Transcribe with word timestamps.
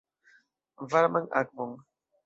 Varman 0.91 1.25
akvon! 1.41 1.71